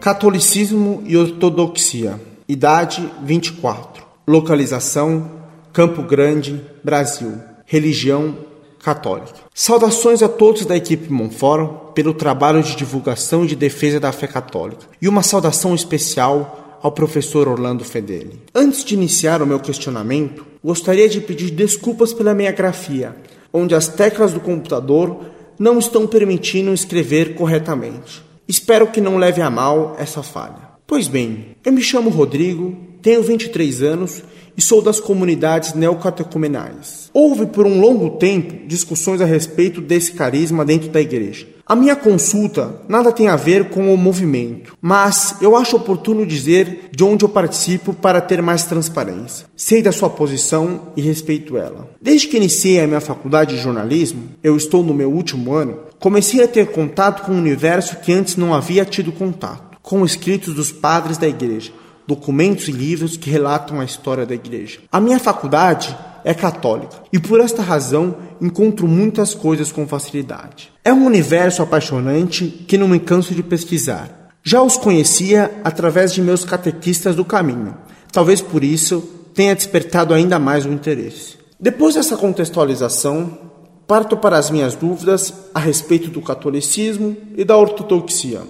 [0.00, 2.18] Catolicismo e Ortodoxia.
[2.48, 4.02] Idade 24.
[4.26, 5.30] Localização
[5.74, 7.34] Campo Grande, Brasil.
[7.66, 8.34] Religião
[8.82, 9.34] católica.
[9.52, 14.26] Saudações a todos da equipe Monfort pelo trabalho de divulgação e de defesa da fé
[14.26, 14.86] católica.
[15.02, 18.40] E uma saudação especial ao professor Orlando Fedeli.
[18.54, 23.14] Antes de iniciar o meu questionamento, gostaria de pedir desculpas pela minha grafia,
[23.52, 25.26] onde as teclas do computador
[25.58, 28.29] não estão permitindo escrever corretamente.
[28.50, 30.70] Espero que não leve a mal essa falha.
[30.84, 34.24] Pois bem, eu me chamo Rodrigo, tenho 23 anos
[34.56, 37.10] e sou das comunidades neocatecumenais.
[37.14, 41.46] Houve por um longo tempo discussões a respeito desse carisma dentro da igreja.
[41.70, 46.90] A minha consulta nada tem a ver com o movimento, mas eu acho oportuno dizer
[46.90, 49.46] de onde eu participo para ter mais transparência.
[49.54, 51.88] Sei da sua posição e respeito ela.
[52.02, 56.42] Desde que iniciei a minha faculdade de jornalismo, eu estou no meu último ano, comecei
[56.42, 60.72] a ter contato com um universo que antes não havia tido contato, com escritos dos
[60.72, 61.70] padres da igreja
[62.10, 64.80] documentos e livros que relatam a história da igreja.
[64.90, 70.72] A minha faculdade é católica e por esta razão encontro muitas coisas com facilidade.
[70.84, 74.30] É um universo apaixonante que não me canso de pesquisar.
[74.42, 77.76] Já os conhecia através de meus catequistas do caminho.
[78.10, 79.00] Talvez por isso
[79.34, 81.38] tenha despertado ainda mais o interesse.
[81.58, 83.38] Depois dessa contextualização,
[83.86, 88.40] parto para as minhas dúvidas a respeito do catolicismo e da ortodoxia.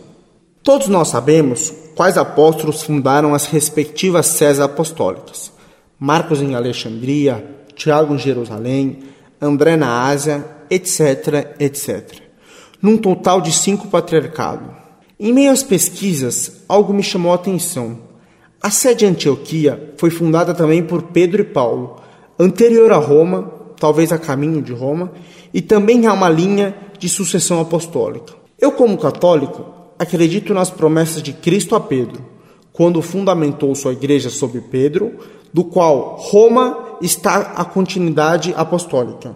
[0.63, 5.51] Todos nós sabemos quais apóstolos fundaram as respectivas sés apostólicas:
[5.99, 7.45] Marcos em Alexandria,
[7.75, 8.99] Tiago em Jerusalém,
[9.41, 12.21] André na Ásia, etc, etc.
[12.83, 14.69] Num total de cinco patriarcados.
[15.19, 17.99] Em meio às pesquisas, algo me chamou a atenção.
[18.63, 21.97] A sede de Antioquia foi fundada também por Pedro e Paulo,
[22.39, 25.13] anterior a Roma, talvez a caminho de Roma,
[25.53, 28.35] e também há uma linha de sucessão apostólica.
[28.59, 29.65] Eu, como católico,
[29.99, 32.25] acredito nas promessas de Cristo a Pedro,
[32.73, 35.19] quando fundamentou sua igreja sob Pedro,
[35.53, 39.35] do qual Roma está a continuidade apostólica.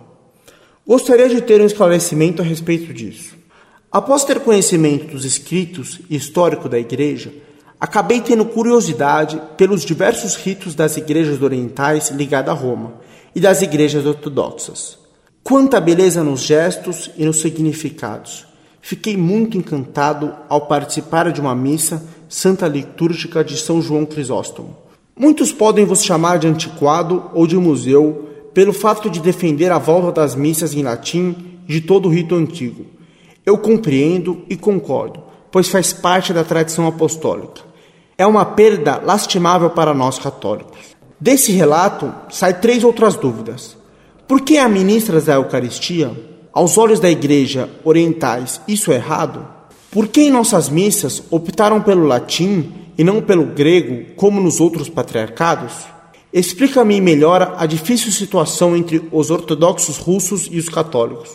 [0.87, 3.35] Gostaria de ter um esclarecimento a respeito disso.
[3.91, 7.33] Após ter conhecimento dos escritos e histórico da igreja,
[7.81, 12.95] acabei tendo curiosidade pelos diversos ritos das igrejas orientais ligadas a Roma
[13.35, 14.99] e das igrejas ortodoxas.
[15.43, 18.47] Quanta beleza nos gestos e nos significados!
[18.81, 24.84] Fiquei muito encantado ao participar de uma missa santa litúrgica de São João Crisóstomo.
[25.17, 30.21] Muitos podem vos chamar de antiquado ou de museu pelo fato de defender a volta
[30.21, 31.37] das missas em latim
[31.67, 32.85] de todo o rito antigo.
[33.47, 35.23] Eu compreendo e concordo,
[35.53, 37.63] pois faz parte da tradição apostólica.
[38.19, 40.97] É uma perda lastimável para nós católicos.
[41.21, 43.77] Desse relato saem três outras dúvidas.
[44.27, 46.11] Por que há ministras da Eucaristia
[46.53, 49.47] aos olhos da igreja orientais, isso é errado?
[49.93, 54.89] Por que em nossas missas optaram pelo latim e não pelo grego, como nos outros
[54.89, 55.73] patriarcados?
[56.33, 61.31] Explica-me melhor a difícil situação entre os ortodoxos russos e os católicos,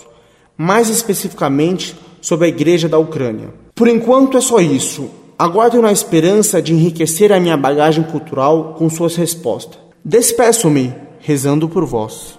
[0.58, 3.54] mais especificamente sobre a igreja da Ucrânia.
[3.74, 5.10] Por enquanto é só isso.
[5.38, 9.80] Aguardo na esperança de enriquecer a minha bagagem cultural com suas respostas.
[10.04, 12.38] Despeço-me, rezando por vós.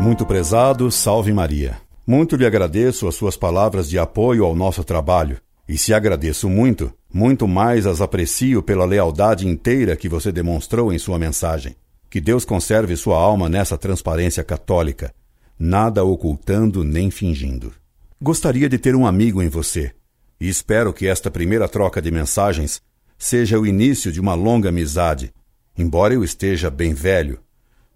[0.00, 1.89] Muito prezado, salve Maria.
[2.10, 5.40] Muito lhe agradeço as suas palavras de apoio ao nosso trabalho.
[5.68, 10.98] E se agradeço muito, muito mais as aprecio pela lealdade inteira que você demonstrou em
[10.98, 11.76] sua mensagem.
[12.10, 15.14] Que Deus conserve sua alma nessa transparência católica,
[15.56, 17.72] nada ocultando nem fingindo.
[18.20, 19.92] Gostaria de ter um amigo em você,
[20.40, 22.82] e espero que esta primeira troca de mensagens
[23.16, 25.32] seja o início de uma longa amizade,
[25.78, 27.38] embora eu esteja bem velho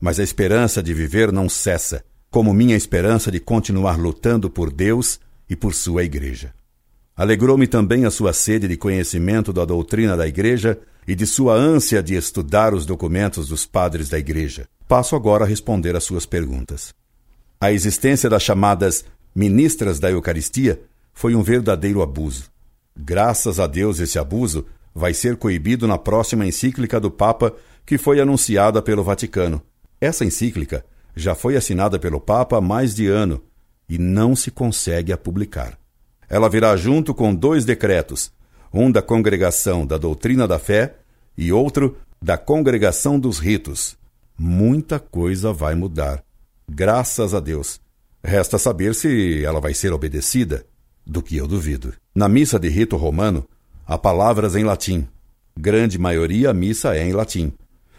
[0.04, 5.20] mas a esperança de viver não cessa, como minha esperança de continuar lutando por Deus
[5.48, 6.52] e por sua Igreja.
[7.16, 12.02] Alegrou-me também a sua sede de conhecimento da doutrina da Igreja e de sua ânsia
[12.02, 14.66] de estudar os documentos dos padres da Igreja.
[14.88, 16.92] Passo agora a responder às suas perguntas.
[17.60, 20.80] A existência das chamadas ministras da Eucaristia
[21.12, 22.50] foi um verdadeiro abuso.
[22.96, 27.54] Graças a Deus, esse abuso vai ser coibido na próxima encíclica do Papa
[27.86, 29.62] que foi anunciada pelo Vaticano,
[30.00, 30.84] essa encíclica
[31.14, 33.42] já foi assinada pelo Papa há mais de ano
[33.88, 35.78] e não se consegue a publicar.
[36.28, 38.32] Ela virá junto com dois decretos,
[38.72, 40.96] um da Congregação da Doutrina da Fé
[41.36, 43.96] e outro da Congregação dos Ritos.
[44.36, 46.24] Muita coisa vai mudar.
[46.68, 47.80] Graças a Deus.
[48.22, 50.64] Resta saber se ela vai ser obedecida,
[51.06, 51.92] do que eu duvido.
[52.14, 53.46] Na missa de rito romano,
[53.86, 55.06] há palavras em latim.
[55.56, 57.52] Grande maioria a missa é em latim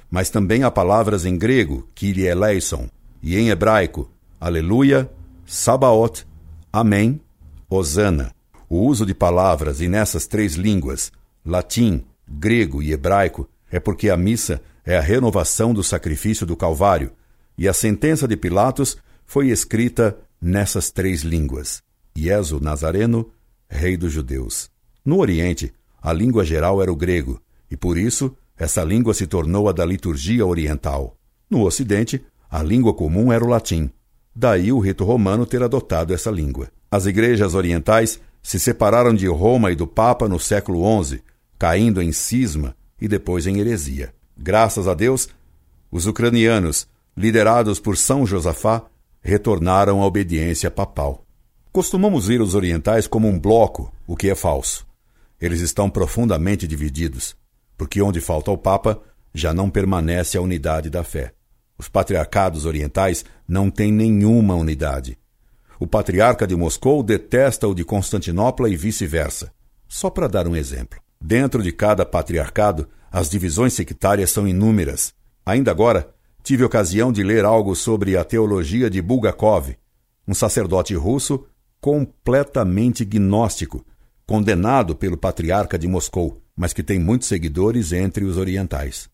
[0.10, 2.88] mas também há palavras em grego, Kyrie eleison,
[3.26, 4.08] e em hebraico,
[4.40, 5.12] Aleluia,
[5.48, 6.28] Sabaoth,
[6.72, 7.20] Amém,
[7.68, 8.32] Osana.
[8.70, 11.12] O uso de palavras e nessas três línguas,
[11.44, 17.14] latim, grego e hebraico, é porque a missa é a renovação do sacrifício do Calvário,
[17.58, 18.96] e a sentença de Pilatos
[19.26, 21.82] foi escrita nessas três línguas:
[22.16, 23.32] Ieso Nazareno,
[23.68, 24.70] Rei dos Judeus.
[25.04, 27.42] No Oriente, a língua geral era o grego,
[27.72, 31.18] e por isso essa língua se tornou a da liturgia oriental.
[31.50, 33.90] No Ocidente, a língua comum era o latim.
[34.36, 36.70] Daí o rito romano ter adotado essa língua.
[36.92, 41.22] As igrejas orientais se separaram de Roma e do Papa no século XI,
[41.58, 44.14] caindo em cisma e depois em heresia.
[44.38, 45.30] Graças a Deus,
[45.92, 48.84] os ucranianos, liderados por São Josafá,
[49.22, 51.26] retornaram à obediência papal.
[51.72, 54.86] Costumamos ver os orientais como um bloco, o que é falso.
[55.42, 57.36] Eles estão profundamente divididos,
[57.78, 59.02] porque onde falta o Papa,
[59.34, 61.34] já não permanece a unidade da fé.
[61.78, 65.18] Os patriarcados orientais não têm nenhuma unidade.
[65.80, 69.52] O patriarca de Moscou detesta o de Constantinopla e vice-versa.
[69.88, 71.00] Só para dar um exemplo.
[71.20, 75.14] Dentro de cada patriarcado, as divisões sectárias são inúmeras.
[75.46, 76.10] Ainda agora,
[76.44, 79.76] tive ocasião de ler algo sobre a teologia de Bulgakov,
[80.28, 81.46] um sacerdote russo
[81.82, 83.86] completamente gnóstico,
[84.26, 89.10] condenado pelo patriarca de Moscou, mas que tem muitos seguidores entre os orientais.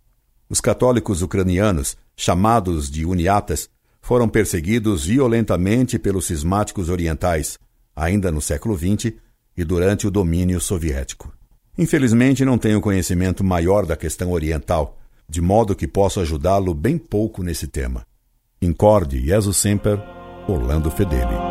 [0.52, 3.70] Os católicos ucranianos, chamados de uniatas,
[4.02, 7.58] foram perseguidos violentamente pelos cismáticos orientais,
[7.96, 9.14] ainda no século XX
[9.56, 11.32] e durante o domínio soviético.
[11.78, 14.98] Infelizmente, não tenho conhecimento maior da questão oriental,
[15.30, 18.06] de modo que posso ajudá-lo bem pouco nesse tema.
[18.62, 20.04] Incorde Jesus Semper,
[20.50, 21.51] Orlando Fedeli.